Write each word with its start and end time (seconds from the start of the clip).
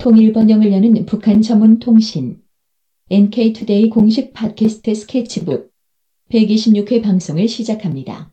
통일 0.00 0.32
번영을 0.32 0.72
여는 0.72 1.04
북한 1.04 1.42
전문 1.42 1.78
통신 1.78 2.38
NK투데이 3.10 3.90
공식 3.90 4.32
팟캐스트 4.32 4.94
스케치북 4.94 5.70
126회 6.32 7.02
방송을 7.02 7.46
시작합니다. 7.46 8.32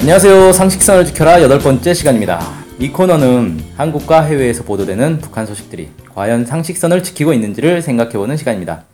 안녕하세요. 0.00 0.52
상식선을 0.52 1.04
지켜라 1.04 1.42
여덟 1.42 1.58
번째 1.58 1.92
시간입니다. 1.92 2.57
이 2.80 2.90
코너는 2.92 3.58
한국과 3.76 4.22
해외에서 4.22 4.62
보도되는 4.62 5.18
북한 5.18 5.46
소식들이 5.46 5.88
과연 6.14 6.46
상식선을 6.46 7.02
지키고 7.02 7.32
있는지를 7.32 7.82
생각해보는 7.82 8.36
시간입니다. 8.36 8.84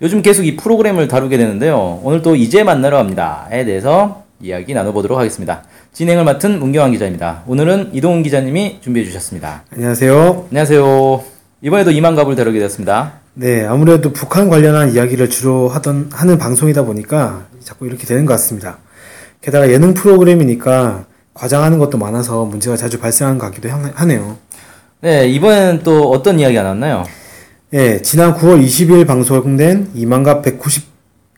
요즘 0.00 0.22
계속 0.22 0.44
이 0.44 0.56
프로그램을 0.56 1.06
다루게 1.06 1.36
되는데요. 1.36 2.00
오늘 2.02 2.22
또 2.22 2.34
이제 2.34 2.64
만나러 2.64 2.96
갑니다.에 2.96 3.66
대해서 3.66 4.24
이야기 4.40 4.72
나눠보도록 4.72 5.18
하겠습니다. 5.18 5.64
진행을 5.92 6.24
맡은 6.24 6.58
문경환 6.58 6.92
기자입니다. 6.92 7.42
오늘은 7.46 7.90
이동훈 7.92 8.22
기자님이 8.22 8.78
준비해 8.80 9.04
주셨습니다. 9.04 9.64
안녕하세요. 9.70 10.46
안녕하세요. 10.48 11.24
이번에도 11.60 11.90
이만갑을 11.90 12.36
다루게 12.36 12.58
되었습니다. 12.58 13.20
네, 13.34 13.66
아무래도 13.66 14.14
북한 14.14 14.48
관련한 14.48 14.94
이야기를 14.94 15.28
주로 15.28 15.68
하던 15.68 16.08
하는 16.10 16.38
방송이다 16.38 16.84
보니까 16.84 17.44
자꾸 17.62 17.86
이렇게 17.86 18.06
되는 18.06 18.24
것 18.24 18.32
같습니다. 18.32 18.78
게다가 19.42 19.70
예능 19.70 19.92
프로그램이니까 19.92 21.04
과장하는 21.36 21.78
것도 21.78 21.98
많아서 21.98 22.44
문제가 22.44 22.76
자주 22.76 22.98
발생하는 22.98 23.38
것 23.38 23.46
같기도 23.46 23.68
하네요. 23.70 24.38
네, 25.00 25.28
이번에는 25.28 25.82
또 25.82 26.10
어떤 26.10 26.40
이야기가 26.40 26.62
나왔나요? 26.62 27.04
네, 27.70 28.00
지난 28.00 28.34
9월 28.34 28.64
20일 28.64 29.06
방송된 29.06 29.90
이만갑 29.94 30.42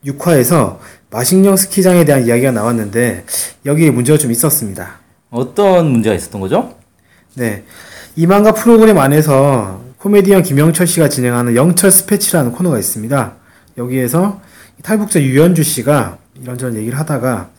196화에서 0.04 0.78
마식령 1.10 1.56
스키장에 1.56 2.04
대한 2.04 2.26
이야기가 2.26 2.52
나왔는데 2.52 3.24
여기에 3.66 3.90
문제가 3.90 4.18
좀 4.18 4.30
있었습니다. 4.30 5.00
어떤 5.30 5.90
문제가 5.90 6.14
있었던 6.14 6.40
거죠? 6.40 6.74
네, 7.34 7.64
이만갑 8.14 8.56
프로그램 8.56 8.98
안에서 8.98 9.82
코미디언 9.98 10.44
김영철 10.44 10.86
씨가 10.86 11.08
진행하는 11.08 11.56
영철 11.56 11.90
스패치라는 11.90 12.52
코너가 12.52 12.78
있습니다. 12.78 13.32
여기에서 13.78 14.40
탈북자 14.82 15.20
유현주 15.20 15.64
씨가 15.64 16.18
이런저런 16.40 16.76
얘기를 16.76 16.96
하다가 16.98 17.50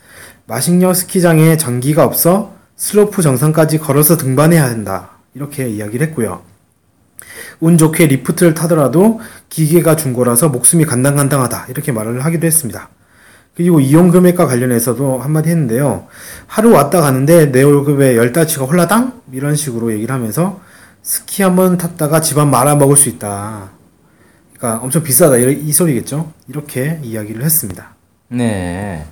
마식령 0.50 0.96
스키장에 0.96 1.58
전기가 1.58 2.04
없어 2.04 2.56
슬로프 2.76 3.22
정상까지 3.22 3.78
걸어서 3.78 4.18
등반해야 4.18 4.64
한다. 4.64 5.12
이렇게 5.36 5.70
이야기를 5.70 6.08
했고요. 6.08 6.42
운 7.60 7.78
좋게 7.78 8.08
리프트를 8.08 8.56
타더라도 8.56 9.22
기계가 9.50 9.96
중고라서 9.96 10.50
목숨이 10.50 10.86
간당간당하다. 10.86 11.68
이렇게 11.70 11.92
말을 11.92 12.26
하기도 12.26 12.48
했습니다. 12.48 12.90
그리고 13.56 13.80
이용 13.80 14.10
금액과 14.10 14.48
관련해서도 14.48 15.20
한마디 15.20 15.50
했는데요. 15.50 16.08
하루 16.48 16.72
왔다 16.72 17.00
가는데 17.02 17.52
내 17.52 17.62
월급에 17.62 18.16
열 18.16 18.34
달치가 18.34 18.66
홀라당? 18.66 19.22
이런 19.32 19.56
식으로 19.56 19.92
얘기를 19.94 20.16
하면서 20.16 20.62
스키 21.04 21.44
한번 21.44 21.78
탔다가 21.78 22.22
집안 22.22 22.50
말아먹을 22.50 22.98
수 22.98 23.10
있다. 23.10 23.70
그러니까 24.58 24.84
엄청 24.84 25.04
비싸다. 25.04 25.38
이 25.38 25.72
소리겠죠? 25.72 26.32
이렇게 26.48 27.00
이야기를 27.04 27.44
했습니다. 27.44 27.94
네. 28.30 29.06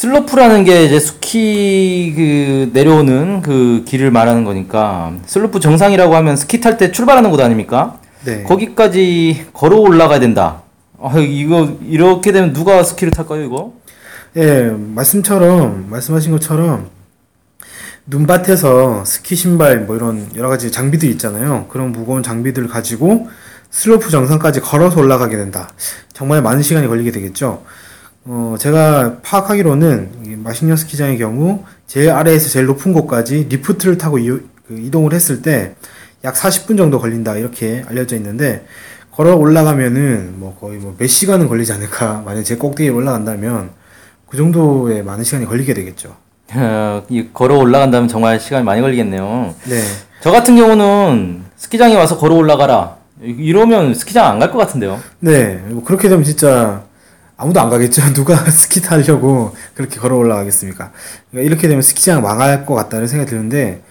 슬로프라는 0.00 0.64
게 0.64 0.86
이제 0.86 0.98
스키 0.98 2.14
그 2.16 2.70
내려오는 2.72 3.42
그 3.42 3.84
길을 3.86 4.10
말하는 4.10 4.44
거니까 4.44 5.12
슬로프 5.26 5.60
정상이라고 5.60 6.16
하면 6.16 6.36
스키 6.36 6.58
탈 6.58 6.78
때 6.78 6.90
출발하는 6.90 7.30
곳 7.30 7.38
아닙니까? 7.38 8.00
네. 8.24 8.42
거기까지 8.44 9.48
걸어 9.52 9.76
올라가야 9.76 10.18
된다. 10.18 10.62
아, 10.98 11.18
이거 11.18 11.76
이렇게 11.86 12.32
되면 12.32 12.54
누가 12.54 12.82
스키를 12.82 13.10
탈까요, 13.10 13.44
이거? 13.44 13.74
예, 14.38 14.70
말씀처럼 14.74 15.90
말씀하신 15.90 16.32
것처럼 16.32 16.88
눈밭에서 18.06 19.04
스키 19.04 19.36
신발 19.36 19.80
뭐 19.80 19.96
이런 19.96 20.30
여러 20.34 20.48
가지 20.48 20.72
장비들 20.72 21.10
있잖아요. 21.10 21.66
그런 21.68 21.92
무거운 21.92 22.22
장비들을 22.22 22.68
가지고 22.68 23.28
슬로프 23.68 24.08
정상까지 24.08 24.60
걸어서 24.60 24.98
올라가게 24.98 25.36
된다. 25.36 25.68
정말 26.14 26.40
많은 26.40 26.62
시간이 26.62 26.88
걸리게 26.88 27.10
되겠죠. 27.10 27.62
어, 28.32 28.54
제가 28.58 29.16
파악하기로는 29.22 30.40
마식령 30.44 30.76
스키장의 30.76 31.18
경우 31.18 31.64
제일 31.88 32.10
아래에서 32.10 32.48
제일 32.48 32.66
높은 32.66 32.92
곳까지 32.92 33.46
리프트를 33.48 33.98
타고 33.98 34.18
이, 34.20 34.28
그 34.28 34.78
이동을 34.78 35.12
했을 35.12 35.42
때 35.42 35.74
약 36.22 36.34
40분 36.34 36.76
정도 36.76 36.98
걸린다 37.00 37.36
이렇게 37.36 37.82
알려져 37.88 38.14
있는데 38.16 38.66
걸어 39.10 39.36
올라가면은 39.36 40.34
뭐 40.36 40.54
거의 40.60 40.78
뭐 40.78 40.94
몇 40.98 41.06
시간은 41.06 41.48
걸리지 41.48 41.72
않을까 41.72 42.22
만약 42.26 42.42
제 42.44 42.56
꼭대기에 42.56 42.92
올라간다면 42.92 43.70
그 44.28 44.36
정도의 44.36 45.02
많은 45.02 45.24
시간이 45.24 45.46
걸리게 45.46 45.72
되겠죠. 45.74 46.14
어, 46.52 47.02
걸어 47.32 47.56
올라간다면 47.56 48.06
정말 48.08 48.38
시간이 48.38 48.64
많이 48.64 48.80
걸리겠네요. 48.82 49.54
네. 49.64 49.82
저 50.20 50.30
같은 50.30 50.56
경우는 50.56 51.42
스키장에 51.56 51.96
와서 51.96 52.18
걸어 52.18 52.34
올라가라 52.36 52.96
이러면 53.22 53.94
스키장 53.94 54.26
안 54.26 54.38
갈 54.38 54.52
것 54.52 54.58
같은데요. 54.58 55.00
네, 55.20 55.54
뭐 55.68 55.82
그렇게 55.82 56.08
되면 56.10 56.22
진짜 56.22 56.82
아무도 57.40 57.58
안 57.58 57.70
가겠죠. 57.70 58.02
누가 58.12 58.36
스키 58.50 58.82
타려고 58.82 59.54
그렇게 59.74 59.98
걸어 59.98 60.16
올라가겠습니까? 60.16 60.92
그러니까 61.30 61.50
이렇게 61.50 61.68
되면 61.68 61.80
스키장 61.80 62.22
망할 62.22 62.66
것 62.66 62.74
같다는 62.74 63.06
생각이 63.06 63.30
드는데, 63.30 63.82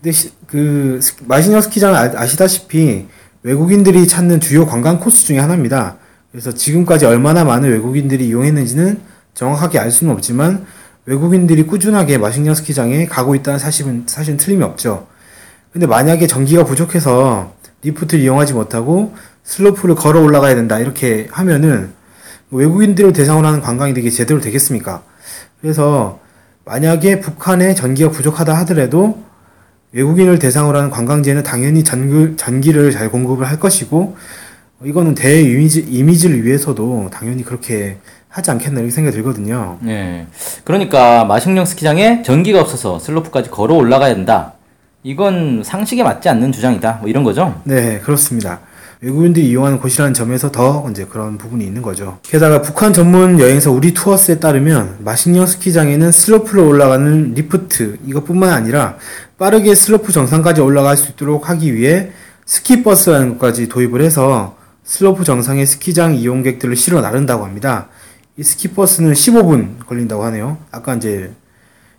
근데 0.00 0.10
시, 0.10 0.32
그 0.46 1.00
마시녀 1.26 1.60
스키장은 1.60 2.16
아, 2.16 2.26
시다시피 2.26 3.06
외국인들이 3.42 4.08
찾는 4.08 4.40
주요 4.40 4.64
관광 4.64 5.00
코스 5.00 5.26
중에 5.26 5.38
하나입니다. 5.38 5.98
그래서 6.32 6.52
지금까지 6.52 7.04
얼마나 7.04 7.44
많은 7.44 7.70
외국인들이 7.70 8.26
이용했는지는 8.28 9.00
정확하게 9.34 9.78
알 9.78 9.90
수는 9.90 10.12
없지만 10.14 10.64
외국인들이 11.04 11.64
꾸준하게 11.66 12.16
마식령 12.16 12.54
스키장에 12.54 13.06
가고 13.06 13.34
있다는 13.34 13.58
사실은 13.58 14.04
사실은 14.06 14.38
틀림이 14.38 14.62
없죠. 14.64 15.06
근데 15.72 15.86
만약에 15.86 16.26
전기가 16.26 16.64
부족해서 16.64 17.52
리프트를 17.82 18.24
이용하지 18.24 18.54
못하고 18.54 19.14
슬로프를 19.42 19.94
걸어 19.94 20.22
올라가야 20.22 20.54
된다 20.54 20.78
이렇게 20.78 21.28
하면은 21.30 21.92
외국인들을 22.50 23.12
대상으로 23.12 23.46
하는 23.46 23.60
관광이 23.60 23.94
되게 23.94 24.10
제대로 24.10 24.40
되겠습니까? 24.40 25.02
그래서 25.60 26.20
만약에 26.64 27.20
북한에 27.20 27.74
전기가 27.74 28.10
부족하다 28.10 28.54
하더라도 28.58 29.22
외국인을 29.92 30.38
대상으로 30.38 30.78
하는 30.78 30.90
관광지에는 30.90 31.42
당연히 31.42 31.84
전기, 31.84 32.36
전기를 32.36 32.90
잘 32.90 33.10
공급을 33.10 33.48
할 33.48 33.60
것이고 33.60 34.16
이거는 34.84 35.14
대외 35.14 35.40
이미지, 35.40 35.80
이미지를 35.80 36.44
위해서도 36.44 37.10
당연히 37.12 37.44
그렇게 37.44 37.98
하지 38.28 38.50
않겠나 38.50 38.80
이렇게 38.80 38.90
생각이 38.90 39.14
들거든요. 39.16 39.78
네. 39.80 40.26
그러니까 40.64 41.24
마식령 41.24 41.64
스키장에 41.64 42.22
전기가 42.22 42.60
없어서 42.60 42.98
슬로프까지 42.98 43.50
걸어 43.50 43.74
올라가야 43.74 44.14
된다. 44.14 44.54
이건 45.04 45.62
상식에 45.64 46.02
맞지 46.02 46.28
않는 46.28 46.50
주장이다. 46.50 46.98
뭐 47.00 47.08
이런 47.08 47.22
거죠? 47.22 47.60
네, 47.64 48.00
그렇습니다. 48.00 48.60
외국인들이 49.04 49.50
이용하는 49.50 49.78
곳이라는 49.80 50.14
점에서 50.14 50.50
더 50.50 50.88
이제 50.90 51.04
그런 51.04 51.36
부분이 51.36 51.62
있는 51.62 51.82
거죠. 51.82 52.18
게다가 52.22 52.62
북한 52.62 52.94
전문 52.94 53.38
여행사 53.38 53.70
우리 53.70 53.92
투어스에 53.92 54.40
따르면 54.40 55.00
마식령 55.00 55.46
스키장에는 55.46 56.10
슬로프로 56.10 56.66
올라가는 56.66 57.34
리프트 57.34 57.98
이것뿐만 58.06 58.48
아니라 58.48 58.96
빠르게 59.36 59.74
슬로프 59.74 60.10
정상까지 60.10 60.62
올라갈 60.62 60.96
수 60.96 61.10
있도록 61.10 61.50
하기 61.50 61.74
위해 61.74 62.12
스키버스라는 62.46 63.34
것까지 63.34 63.68
도입을 63.68 64.00
해서 64.00 64.56
슬로프 64.84 65.24
정상에 65.24 65.66
스키장 65.66 66.14
이용객들을 66.14 66.74
실어 66.74 67.02
나른다고 67.02 67.44
합니다. 67.44 67.88
이 68.38 68.42
스키버스는 68.42 69.12
15분 69.12 69.84
걸린다고 69.86 70.24
하네요. 70.24 70.56
아까 70.70 70.94
이제 70.94 71.30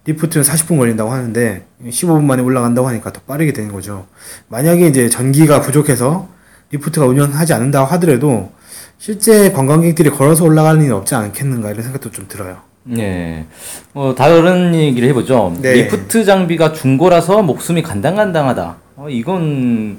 리프트는 0.05 0.43
40분 0.43 0.77
걸린다고 0.79 1.11
하는데 1.11 1.67
15분 1.83 2.23
만에 2.23 2.41
올라간다고 2.41 2.87
하니까 2.87 3.13
더 3.13 3.21
빠르게 3.21 3.53
되는 3.53 3.71
거죠. 3.71 4.07
만약에 4.47 4.87
이제 4.87 5.07
전기가 5.07 5.61
부족해서 5.61 6.33
리프트가 6.71 7.05
운영하지 7.05 7.53
않는다고 7.53 7.85
하더라도 7.93 8.51
실제 8.97 9.51
관광객들이 9.51 10.09
걸어서 10.09 10.45
올라가는 10.45 10.81
일은 10.81 10.95
없지 10.95 11.15
않겠는가 11.15 11.71
이런 11.71 11.83
생각도 11.83 12.11
좀 12.11 12.25
들어요. 12.27 12.57
네. 12.83 13.45
어, 13.93 14.13
다른 14.15 14.73
얘기를 14.75 15.09
해보죠. 15.09 15.55
네. 15.61 15.73
리프트 15.73 16.23
장비가 16.23 16.71
중고라서 16.73 17.41
목숨이 17.41 17.81
간당간당하다. 17.81 18.77
어, 18.97 19.09
이건, 19.09 19.97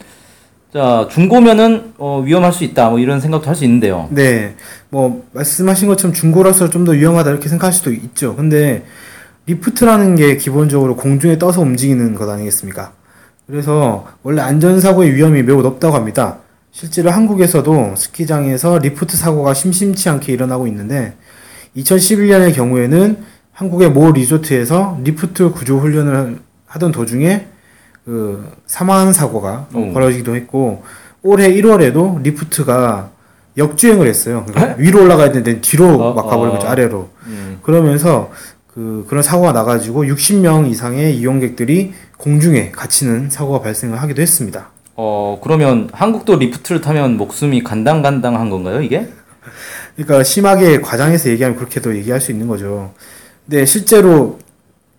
자, 0.73 1.07
중고면은, 1.11 1.95
어, 1.99 2.23
위험할 2.25 2.53
수 2.53 2.63
있다. 2.65 2.91
뭐 2.91 2.99
이런 2.99 3.21
생각도 3.21 3.49
할 3.49 3.57
수 3.57 3.65
있는데요. 3.65 4.09
네. 4.11 4.55
뭐, 4.89 5.25
말씀하신 5.33 5.89
것처럼 5.89 6.15
중고라서 6.15 6.71
좀 6.71 6.85
더 6.85 6.93
위험하다. 6.93 7.31
이렇게 7.31 7.49
생각할 7.49 7.73
수도 7.73 7.93
있죠. 7.93 8.37
근데, 8.37 8.85
리프트라는 9.47 10.15
게 10.17 10.37
기본적으로 10.37 10.97
공중에 10.97 11.39
떠서 11.39 11.61
움직이는 11.61 12.15
것 12.15 12.29
아니겠습니까? 12.29 12.93
그래서, 13.49 14.07
원래 14.23 14.43
안전사고의 14.43 15.13
위험이 15.15 15.43
매우 15.43 15.61
높다고 15.63 15.95
합니다. 15.97 16.39
실제로 16.77 17.11
한국에서도 17.11 17.95
스키장에서 17.97 18.77
리프트 18.81 19.17
사고가 19.17 19.55
심심치 19.55 20.11
않게 20.11 20.31
일어나고 20.31 20.67
있는데 20.67 21.15
2011년의 21.75 22.55
경우에는 22.55 23.17
한국의 23.51 23.91
모 23.93 24.13
리조트에서 24.13 25.01
리프트 25.03 25.53
구조 25.53 25.79
훈련을 25.79 26.39
하던 26.67 26.93
도중에 26.93 27.47
그 28.05 28.53
사망 28.67 29.15
사고가 29.15 29.69
오. 29.73 29.95
벌어지기도 29.95 30.37
했고 30.37 30.85
올해 31.23 31.51
1월에도 31.51 32.21
리프트가 32.21 33.09
역주행을 33.57 34.07
했어요. 34.07 34.45
그러니까 34.47 34.75
위로 34.77 35.03
올라가야 35.03 35.29
되는데 35.29 35.63
뒤로 35.63 35.87
어, 35.87 36.13
막 36.13 36.29
가버린 36.29 36.57
어. 36.57 36.59
거죠 36.59 36.69
아래로. 36.69 37.09
음. 37.25 37.59
그러면서 37.63 38.31
그 38.75 39.07
그런 39.09 39.23
사고가 39.23 39.53
나가지고 39.53 40.05
60명 40.05 40.71
이상의 40.71 41.17
이용객들이 41.17 41.95
공중에 42.19 42.71
갇히는 42.71 43.31
사고가 43.31 43.63
발생을 43.63 44.03
하기도 44.03 44.21
했습니다. 44.21 44.76
어, 44.97 45.39
그러면 45.43 45.91
한국도 45.93 46.37
리프트를 46.37 46.81
타면 46.81 47.17
목숨이 47.19 47.63
간당간당한 47.63 48.49
건가요, 48.49 48.81
이게? 48.81 49.09
그러니까 49.95 50.25
심하게 50.25 50.81
과장해서 50.81 51.31
얘기하면 51.31 51.57
그렇게도 51.57 51.97
얘기할 51.97 52.21
수 52.21 52.33
있는 52.33 52.49
거죠. 52.49 52.93
근데 53.45 53.65
실제로 53.65 54.39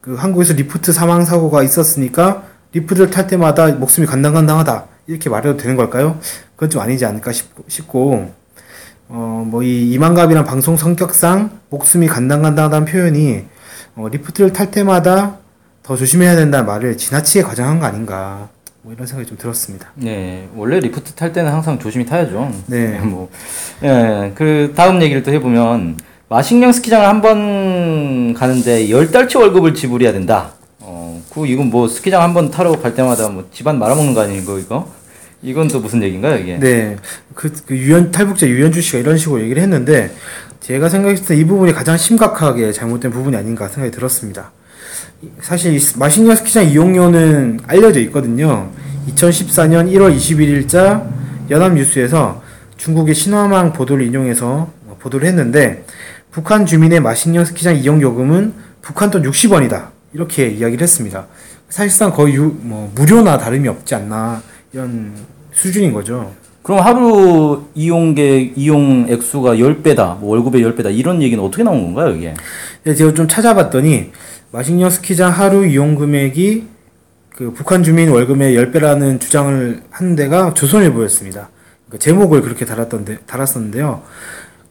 그 0.01 0.15
한국에서 0.15 0.53
리프트 0.53 0.93
사망 0.93 1.25
사고가 1.25 1.63
있었으니까 1.63 2.43
리프트를 2.73 3.09
탈 3.09 3.27
때마다 3.27 3.67
목숨이 3.67 4.07
간당간당하다 4.07 4.85
이렇게 5.07 5.29
말해도 5.29 5.57
되는 5.57 5.75
걸까요? 5.75 6.19
그건 6.55 6.69
좀 6.69 6.81
아니지 6.81 7.05
않을까 7.05 7.31
싶고, 7.67 8.31
어뭐 9.09 9.63
이 9.63 9.91
이만갑이란 9.91 10.43
방송 10.43 10.77
성격상 10.77 11.59
목숨이 11.69 12.07
간당간당하다는 12.07 12.85
표현이 12.85 13.45
어, 13.95 14.07
리프트를 14.09 14.53
탈 14.53 14.69
때마다 14.69 15.37
더 15.81 15.95
조심해야 15.95 16.35
된다는 16.35 16.65
말을 16.65 16.97
지나치게 16.97 17.43
과장한 17.43 17.79
거 17.79 17.85
아닌가 17.85 18.49
뭐 18.87 18.93
이런 18.93 19.05
생각이 19.05 19.27
좀 19.27 19.37
들었습니다. 19.37 19.89
네, 19.95 20.47
원래 20.55 20.79
리프트 20.79 21.11
탈 21.15 21.33
때는 21.33 21.51
항상 21.51 21.77
조심히 21.77 22.05
타야죠. 22.05 22.49
네. 22.67 22.97
뭐, 23.03 23.29
예, 23.83 24.31
그 24.33 24.71
다음 24.77 25.01
얘기를 25.01 25.21
또 25.23 25.33
해보면 25.33 25.97
마식령 26.29 26.71
스키장을 26.71 27.05
한 27.05 27.21
번 27.21 28.33
가는데 28.33 28.89
열 28.89 29.11
달치 29.11 29.37
월급을 29.37 29.73
지불해야 29.73 30.13
된다. 30.13 30.51
어, 30.79 31.21
그 31.33 31.45
이건 31.47 31.69
뭐 31.69 31.89
스키장 31.89 32.21
한 32.21 32.33
번 32.33 32.49
타러 32.49 32.71
갈 32.79 32.95
때마다 32.95 33.27
뭐 33.27 33.49
집안 33.51 33.77
말아먹는 33.77 34.13
거 34.13 34.21
아니고 34.21 34.57
이거? 34.59 34.89
이건 35.41 35.67
또 35.67 35.81
무슨 35.81 36.01
얘기인가요, 36.01 36.37
이게? 36.37 36.57
네, 36.57 36.95
그, 37.35 37.51
그 37.65 37.75
유연 37.75 38.11
탈북자 38.11 38.47
유연주 38.47 38.79
씨가 38.81 38.99
이런 38.99 39.17
식으로 39.17 39.41
얘기를 39.41 39.61
했는데 39.61 40.11
제가 40.61 40.87
생각했을 40.87 41.25
때 41.25 41.35
이 41.35 41.43
부분이 41.43 41.73
가장 41.73 41.97
심각하게 41.97 42.71
잘못된 42.71 43.11
부분이 43.11 43.35
아닌가 43.35 43.67
생각이 43.67 43.93
들었습니다. 43.93 44.51
사실 45.41 45.75
이 45.75 45.79
마신령 45.97 46.35
스키장 46.35 46.65
이용료는 46.69 47.61
알려져 47.67 47.99
있거든요. 48.01 48.69
2014년 49.09 49.91
1월 49.93 50.15
21일자 50.15 51.07
연합뉴스에서 51.49 52.41
중국의 52.77 53.15
신화망 53.15 53.73
보도를 53.73 54.05
인용해서 54.05 54.71
보도를 54.99 55.27
했는데 55.27 55.85
북한 56.31 56.65
주민의 56.65 56.99
마신령 56.99 57.45
스키장 57.45 57.77
이용 57.77 58.01
요금은 58.01 58.53
북한 58.81 59.09
돈 59.09 59.23
60원이다 59.23 59.87
이렇게 60.13 60.47
이야기를 60.47 60.81
했습니다. 60.83 61.27
사실상 61.69 62.11
거의 62.11 62.35
유, 62.35 62.55
뭐 62.61 62.91
무료나 62.95 63.37
다름이 63.37 63.67
없지 63.67 63.95
않나 63.95 64.41
이런 64.71 65.13
수준인 65.51 65.93
거죠. 65.93 66.31
그럼 66.61 66.81
하루 66.81 67.63
이용객 67.75 68.53
이용 68.57 69.07
액수가 69.09 69.55
10배다, 69.55 70.19
뭐 70.19 70.31
월급의 70.31 70.61
10배다 70.61 70.93
이런 70.95 71.21
얘기는 71.21 71.41
어떻게 71.41 71.63
나온 71.63 71.81
건가요, 71.81 72.13
이게? 72.13 72.33
근데 72.83 72.95
제가 72.95 73.13
좀 73.13 73.27
찾아봤더니 73.27 74.11
마식령 74.51 74.89
스키장 74.89 75.31
하루 75.31 75.65
이용 75.65 75.95
금액이 75.95 76.67
그 77.35 77.51
북한 77.51 77.83
주민 77.83 78.09
월급의 78.09 78.55
10배라는 78.55 79.19
주장을 79.19 79.81
한 79.89 80.15
데가 80.15 80.53
조선일보였습니다. 80.53 81.49
그러니까 81.85 82.03
제목을 82.03 82.41
그렇게 82.41 82.65
달았던데 82.65 83.19
달았었는데요. 83.27 84.03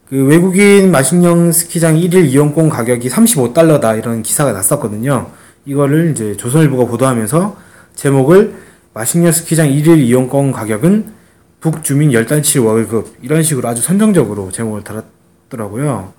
그 0.09 0.25
외국인 0.25 0.91
마식령 0.91 1.51
스키장 1.51 1.95
1일 1.95 2.25
이용권 2.25 2.69
가격이 2.69 3.09
35달러다 3.09 3.97
이런 3.97 4.23
기사가 4.23 4.51
났었거든요. 4.51 5.29
이거를 5.65 6.11
이제 6.11 6.35
조선일보가 6.37 6.85
보도하면서 6.85 7.57
제목을 7.95 8.55
마식령 8.93 9.31
스키장 9.31 9.69
1일 9.69 9.99
이용권 9.99 10.53
가격은 10.53 11.13
북주민 11.59 12.11
10달치 12.11 12.63
월급 12.63 13.15
이런 13.21 13.43
식으로 13.43 13.67
아주 13.67 13.81
선정적으로 13.81 14.51
제목을 14.51 14.83
달았더라고요. 14.83 16.13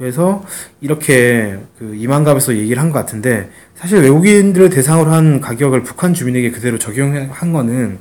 그래서 0.00 0.42
이렇게 0.80 1.58
그 1.78 1.94
이만갑에서 1.94 2.56
얘기를 2.56 2.80
한 2.82 2.90
것 2.90 2.98
같은데 2.98 3.50
사실 3.76 3.98
외국인들을 4.00 4.70
대상으로 4.70 5.10
한 5.10 5.42
가격을 5.42 5.82
북한 5.82 6.14
주민에게 6.14 6.50
그대로 6.52 6.78
적용한 6.78 7.52
거는 7.52 7.98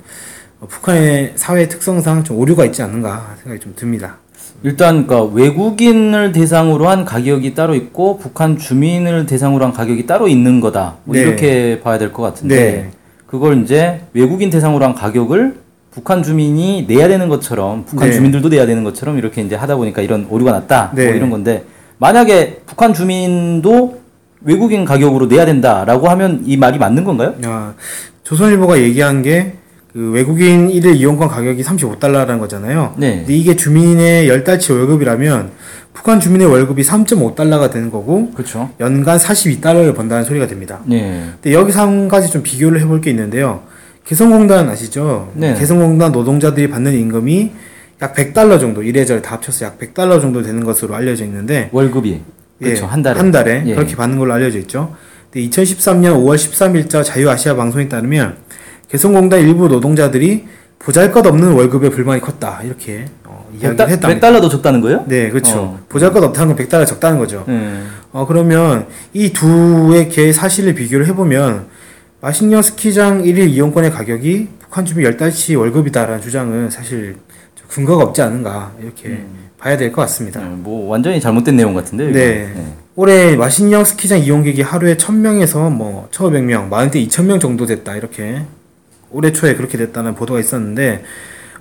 어, 0.61 0.67
북한의 0.67 1.33
사회 1.35 1.67
특성상 1.67 2.23
좀 2.23 2.37
오류가 2.39 2.63
있지 2.65 2.81
않는가 2.81 3.35
생각이 3.43 3.61
좀 3.61 3.73
듭니다. 3.75 4.17
일단 4.63 5.07
그러니까 5.07 5.33
외국인을 5.35 6.31
대상으로 6.31 6.87
한 6.87 7.03
가격이 7.03 7.53
따로 7.53 7.75
있고 7.75 8.17
북한 8.17 8.57
주민을 8.57 9.25
대상으로 9.25 9.65
한 9.65 9.73
가격이 9.73 10.05
따로 10.07 10.29
있는 10.29 10.61
거다. 10.61 10.95
뭐 11.03 11.15
네. 11.15 11.21
이렇게 11.21 11.81
봐야 11.81 11.97
될 11.97 12.13
것 12.13 12.23
같은데 12.23 12.55
네. 12.55 12.91
그걸 13.27 13.61
이제 13.61 14.01
외국인 14.13 14.49
대상으로 14.49 14.85
한 14.85 14.95
가격을 14.95 15.55
북한 15.91 16.23
주민이 16.23 16.85
내야 16.87 17.09
되는 17.09 17.27
것처럼 17.27 17.83
북한 17.85 18.07
네. 18.07 18.15
주민들도 18.15 18.47
내야 18.47 18.65
되는 18.65 18.85
것처럼 18.85 19.17
이렇게 19.17 19.41
이제 19.41 19.55
하다 19.55 19.75
보니까 19.75 20.01
이런 20.01 20.25
오류가 20.29 20.51
났다. 20.53 20.93
네. 20.95 21.07
뭐 21.07 21.13
이런 21.15 21.29
건데 21.29 21.65
만약에 21.99 22.61
북한 22.65 22.93
주민도 22.93 23.99
외국인 24.41 24.85
가격으로 24.85 25.27
내야 25.27 25.45
된다라고 25.45 26.09
하면 26.09 26.41
이 26.45 26.57
말이 26.57 26.77
맞는 26.79 27.03
건가요? 27.03 27.35
야, 27.45 27.75
조선일보가 28.23 28.79
얘기한 28.79 29.21
게 29.21 29.59
그 29.93 30.11
외국인 30.11 30.69
1일 30.69 30.97
이용권 30.97 31.27
가격이 31.29 31.63
35달러라는 31.63 32.39
거잖아요. 32.39 32.93
네. 32.97 33.17
근데 33.17 33.35
이게 33.35 33.55
주민의 33.55 34.29
10달치 34.29 34.71
월급이라면 34.71 35.51
북한 35.93 36.19
주민의 36.19 36.47
월급이 36.47 36.83
3.5달러가 36.83 37.71
되는 37.71 37.89
거고 37.89 38.31
그렇죠. 38.31 38.69
연간 38.79 39.17
42달러를 39.17 39.95
번다는 39.95 40.23
소리가 40.25 40.45
됩니다. 40.45 40.79
네. 40.85 41.23
근데 41.41 41.53
여기서 41.53 41.81
한 41.81 42.07
가지 42.07 42.29
좀 42.29 42.43
비교를 42.43 42.79
해볼 42.81 43.01
게 43.01 43.09
있는데요. 43.09 43.63
개성공단 44.05 44.69
아시죠? 44.69 45.31
네. 45.33 45.55
개성공단 45.55 46.11
노동자들이 46.11 46.69
받는 46.69 46.93
임금이 46.93 47.51
약 48.01 48.15
100달러 48.15 48.59
정도, 48.59 48.81
이래저래 48.81 49.21
다 49.21 49.35
합쳐서 49.35 49.65
약 49.65 49.79
100달러 49.79 50.21
정도 50.21 50.41
되는 50.41 50.63
것으로 50.63 50.95
알려져 50.95 51.25
있는데, 51.25 51.69
월급이 51.71 52.21
그렇죠. 52.61 52.83
예, 52.83 52.87
한 52.87 53.01
달에 53.01 53.17
한 53.17 53.31
달에 53.31 53.63
예. 53.65 53.75
그렇게 53.75 53.95
받는 53.95 54.17
걸로 54.17 54.33
알려져 54.33 54.59
있죠. 54.59 54.95
근데 55.31 55.47
2013년 55.47 56.15
5월 56.15 56.35
13일자 56.35 57.03
자유아시아 57.03 57.55
방송에 57.55 57.87
따르면 57.87 58.37
개성공단 58.89 59.39
일부 59.41 59.67
노동자들이 59.67 60.45
보잘것없는 60.79 61.51
월급에 61.51 61.89
불만이 61.89 62.21
컸다 62.21 62.61
이렇게 62.63 63.05
어, 63.25 63.47
이야기를 63.53 63.89
했답니다. 63.89 64.29
100달러도 64.29 64.49
적다는 64.49 64.81
거예요? 64.81 65.05
네, 65.07 65.29
그렇죠. 65.29 65.59
어. 65.59 65.79
보잘것없다는 65.89 66.55
건 66.55 66.65
100달러 66.65 66.85
적다는 66.85 67.19
거죠. 67.19 67.43
네. 67.47 67.83
어, 68.11 68.25
그러면 68.25 68.87
이 69.13 69.31
두의 69.31 70.09
개의 70.09 70.33
사실을 70.33 70.73
비교를 70.73 71.05
해보면 71.07 71.67
마식령 72.21 72.61
스키장 72.61 73.23
1일 73.23 73.49
이용권의 73.49 73.91
가격이 73.91 74.47
북한 74.59 74.85
주민 74.85 75.09
10달치 75.11 75.57
월급이다라는 75.57 76.21
주장은 76.21 76.69
사실 76.69 77.17
좀 77.27 77.28
근거가 77.69 78.03
없지 78.03 78.21
않은가 78.21 78.73
이렇게 78.81 79.23
봐야 79.57 79.77
될 79.77 79.91
것 79.91 80.01
같습니다. 80.03 80.41
네, 80.41 80.47
뭐 80.49 80.89
완전히 80.89 81.19
잘못된 81.21 81.55
내용 81.55 81.73
같은데요. 81.73 82.09
이거? 82.09 82.17
네. 82.19 82.53
올해 82.95 83.35
마신령 83.35 83.85
스키장 83.85 84.19
이용객이 84.19 84.61
하루에 84.61 84.97
1000명에서 84.97 85.71
뭐 85.71 86.09
1500명, 86.11 86.67
많을 86.69 86.91
때 86.91 86.99
2000명 87.05 87.39
정도 87.39 87.65
됐다 87.65 87.95
이렇게 87.95 88.41
올해 89.11 89.31
초에 89.31 89.55
그렇게 89.55 89.77
됐다는 89.77 90.15
보도가 90.15 90.39
있었는데 90.39 91.03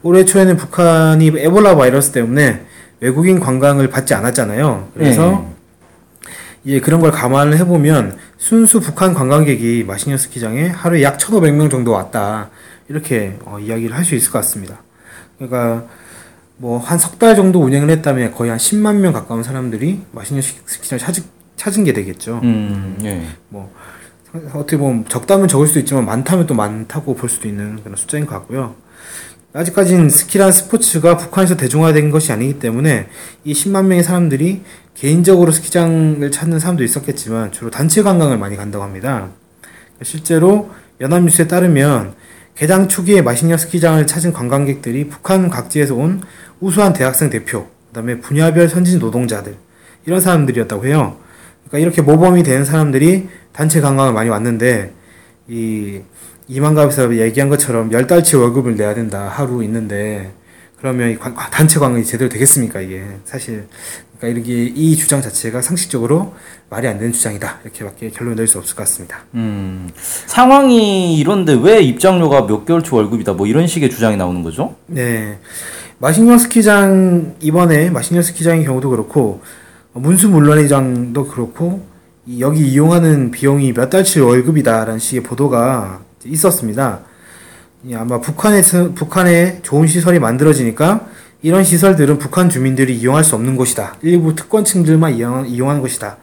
올해 0.03 0.25
초에는 0.25 0.57
북한이 0.57 1.33
에볼라 1.37 1.77
바이러스 1.77 2.13
때문에 2.13 2.63
외국인 3.01 3.39
관광을 3.41 3.89
받지 3.91 4.15
않았잖아요. 4.15 4.89
그래서 4.95 5.47
예, 6.67 6.81
그런 6.81 7.01
걸 7.01 7.11
감안을 7.13 7.57
해보면 7.59 8.17
순수 8.37 8.81
북한 8.81 9.15
관광객이 9.15 9.85
마신령 9.87 10.19
스키장에 10.19 10.69
하루에 10.69 11.03
약 11.03 11.19
1,500명 11.19 11.71
정도 11.71 11.93
왔다. 11.93 12.51
이렇게 12.89 13.37
어, 13.45 13.59
이야기를 13.61 13.95
할 13.97 14.05
수 14.05 14.15
있을 14.15 14.33
것 14.33 14.39
같습니다. 14.41 14.83
그러니까 15.39 15.85
뭐 16.59 16.79
한 16.81 16.99
석 16.99 17.19
달 17.19 17.37
정도 17.37 17.61
운영을 17.63 17.91
했다면 17.91 18.33
거의 18.35 18.51
한 18.51 18.59
10만 18.59 18.97
명 18.97 19.13
가까운 19.13 19.43
사람들이 19.43 20.01
스- 20.43 20.57
스키장을 20.67 20.99
찾은, 21.01 21.23
찾은 21.57 21.85
게 21.85 21.93
되겠죠. 21.93 22.41
음, 22.43 22.99
예. 23.05 23.23
뭐 23.49 23.73
어떻게 24.53 24.77
보면 24.77 25.07
적다면 25.09 25.49
적을 25.49 25.67
수도 25.67 25.79
있지만 25.81 26.05
많다면 26.05 26.47
또 26.47 26.55
많다고 26.55 27.15
볼 27.15 27.29
수도 27.29 27.49
있는 27.49 27.81
그런 27.83 27.97
숫자인 27.97 28.27
것 28.27 28.35
같고요. 28.35 28.75
아직까지는 29.55 30.11
스키란 30.11 30.53
스포츠가 30.53 31.17
북한에서 31.17 31.57
대중화된 31.57 32.11
것이 32.11 32.33
아니기 32.33 32.59
때문에 32.59 33.09
이 33.45 33.53
10만 33.55 33.87
명의 33.87 34.03
사람들이 34.05 34.63
개인적으로 34.95 35.53
스키장을 35.53 36.31
찾는 36.31 36.59
사람도 36.59 36.85
있었겠지만 36.85 37.53
주로 37.53 37.71
단체 37.71 38.03
관광을 38.03 38.37
많이 38.37 38.57
간다고 38.57 38.85
합니다. 38.85 39.29
실제로 40.03 40.71
연합뉴스에 41.01 41.49
따르면 41.49 42.15
개장 42.55 42.89
초기에 42.89 43.23
마신령 43.23 43.57
스키장을 43.57 44.05
찾은 44.07 44.33
관광객들이 44.33 45.09
북한 45.09 45.49
각지에서 45.49 45.95
온 45.95 46.21
우수한 46.61 46.93
대학생 46.93 47.31
대표, 47.31 47.67
그다음에 47.89 48.21
분야별 48.21 48.69
선진 48.69 48.99
노동자들 48.99 49.57
이런 50.07 50.21
사람들이었다고 50.21 50.87
해요. 50.87 51.17
그러니까 51.69 51.79
이렇게 51.79 52.03
모범이 52.03 52.43
되는 52.43 52.65
사람들이 52.65 53.29
단체 53.53 53.81
관광을 53.81 54.13
많이 54.13 54.31
왔는데 54.31 54.93
이 55.49 56.01
이만갑에서 56.49 57.17
얘기한 57.17 57.49
것처럼 57.49 57.93
열 57.93 58.07
달치 58.07 58.37
월급을 58.37 58.77
내야 58.77 58.95
된다 58.95 59.29
하루 59.29 59.63
있는데 59.65 60.33
그러면 60.81 61.11
이 61.11 61.17
관- 61.17 61.35
아, 61.37 61.51
단체 61.51 61.79
관광이 61.81 62.05
제대로 62.05 62.29
되겠습니까 62.29 62.81
이게 62.81 63.03
사실 63.25 63.67
그러니까 64.19 64.41
이렇게 64.41 64.65
이 64.75 64.97
주장 64.97 65.21
자체가 65.21 65.61
상식적으로 65.63 66.35
말이 66.71 66.87
안 66.87 66.99
되는 66.99 67.13
주장이다 67.13 67.61
이렇게밖에 67.65 68.11
결론을 68.11 68.37
낼 68.37 68.47
수 68.47 68.59
없을 68.59 68.77
것 68.77 68.83
같습니다. 68.85 69.19
음, 69.35 69.91
상황이 70.27 71.19
이런데 71.19 71.59
왜 71.61 71.81
입장료가 71.81 72.47
몇 72.47 72.65
개월 72.65 72.83
초 72.83 72.97
월급이다 72.97 73.33
뭐 73.35 73.47
이런 73.47 73.67
식의 73.67 73.91
주장이 73.91 74.17
나오는 74.17 74.43
거죠? 74.43 74.77
네. 74.87 75.39
마신령 76.01 76.39
스키장, 76.39 77.35
이번에 77.41 77.91
마신령 77.91 78.23
스키장의 78.23 78.65
경우도 78.65 78.91
그렇고, 78.91 79.41
어, 79.95 79.99
문수물론회장도 79.99 81.27
그렇고, 81.27 81.85
이- 82.25 82.41
여기 82.41 82.69
이용하는 82.69 83.33
비용이 83.33 83.73
몇 83.73 83.91
달치 83.91 84.21
월급이다라는 84.21 85.01
식의 85.01 85.25
보도가 85.25 86.03
있었습니다. 86.25 87.01
이 87.85 87.95
아마 87.95 88.21
북한에서, 88.21 88.93
북한에 88.95 89.61
좋은 89.63 89.87
시설이 89.87 90.19
만들어지니까 90.19 91.07
이런 91.43 91.63
시설들은 91.63 92.19
북한 92.19 92.51
주민들이 92.51 92.97
이용할 92.97 93.23
수 93.23 93.37
없는 93.37 93.57
곳이다. 93.57 93.97
일부 94.03 94.35
특권층들만 94.35 95.15
이용, 95.15 95.47
이용하는 95.47 95.81
곳이다. 95.81 96.17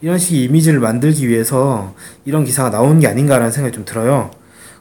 이런 0.00 0.18
식의 0.18 0.42
이미지를 0.44 0.80
만들기 0.80 1.28
위해서 1.28 1.94
이런 2.24 2.44
기사가 2.44 2.70
나오는 2.70 2.98
게 2.98 3.06
아닌가라는 3.06 3.52
생각이 3.52 3.74
좀 3.74 3.84
들어요. 3.84 4.30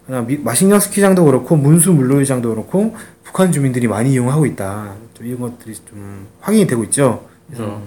그냥 0.06 0.26
미- 0.28 0.38
마식령 0.38 0.80
스키장도 0.80 1.24
그렇고 1.26 1.56
문수 1.56 1.94
물놀이장도 1.94 2.50
그렇고 2.50 2.96
북한 3.24 3.52
주민들이 3.52 3.88
많이 3.88 4.12
이용하고 4.14 4.46
있다. 4.46 4.94
좀 5.14 5.28
이런 5.28 5.40
것들이 5.40 5.76
좀 5.88 6.28
확인이 6.42 6.68
되고 6.68 6.84
있죠. 6.86 7.24
그래서 7.48 7.82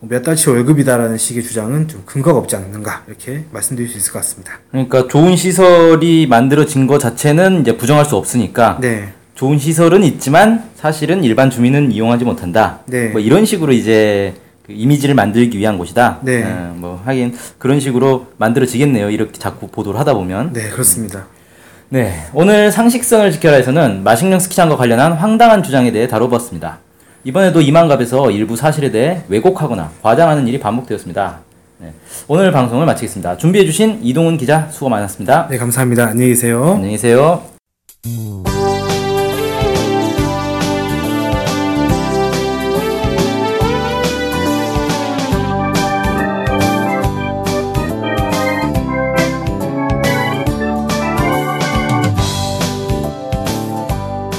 뭐몇 0.00 0.22
달치 0.22 0.50
월급이다라는 0.50 1.16
식의 1.16 1.42
주장은 1.42 1.88
좀 1.88 2.02
근거가 2.04 2.38
없지 2.38 2.56
않는가 2.56 3.04
이렇게 3.06 3.44
말씀드릴 3.52 3.88
수 3.88 3.98
있을 3.98 4.12
것 4.12 4.18
같습니다. 4.20 4.58
그러니까 4.70 5.06
좋은 5.08 5.36
시설이 5.36 6.26
만들어진 6.26 6.86
것 6.86 6.98
자체는 6.98 7.60
이제 7.60 7.76
부정할 7.76 8.04
수 8.04 8.16
없으니까 8.16 8.78
네, 8.80 9.12
좋은 9.34 9.58
시설은 9.58 10.02
있지만 10.02 10.70
사실은 10.74 11.22
일반 11.22 11.50
주민은 11.50 11.92
이용하지 11.92 12.24
못한다. 12.24 12.80
네. 12.86 13.08
뭐 13.08 13.20
이런 13.20 13.44
식으로 13.44 13.72
이제 13.72 14.34
그 14.66 14.72
이미지를 14.72 15.14
만들기 15.14 15.56
위한 15.58 15.78
곳이다. 15.78 16.18
네. 16.22 16.42
어, 16.42 16.74
뭐 16.76 17.00
하긴 17.04 17.36
그런 17.58 17.78
식으로 17.78 18.26
만들어지겠네요. 18.38 19.10
이렇게 19.10 19.38
자꾸 19.38 19.68
보도를 19.68 20.00
하다 20.00 20.14
보면. 20.14 20.52
네 20.52 20.70
그렇습니다. 20.70 21.26
네, 21.88 22.26
오늘 22.34 22.72
상식선을 22.72 23.30
지켜라에서는 23.30 24.02
마식령 24.02 24.40
스키장과 24.40 24.76
관련한 24.76 25.12
황당한 25.12 25.62
주장에 25.62 25.92
대해 25.92 26.08
다뤄봤습니다. 26.08 26.80
이번에도 27.26 27.60
이만갑에서 27.60 28.30
일부 28.30 28.54
사실에 28.54 28.92
대해 28.92 29.22
왜곡하거나 29.28 29.90
과장하는 30.00 30.46
일이 30.46 30.60
반복되었습니다. 30.60 31.40
네, 31.78 31.92
오늘 32.28 32.52
방송을 32.52 32.86
마치겠습니다. 32.86 33.36
준비해주신 33.36 33.98
이동훈 34.04 34.38
기자 34.38 34.68
수고 34.70 34.88
많았습니다. 34.88 35.48
네 35.50 35.58
감사합니다. 35.58 36.06
안녕히 36.06 36.28
계세요. 36.28 36.74
안녕히 36.76 36.92
계세요. 36.92 37.42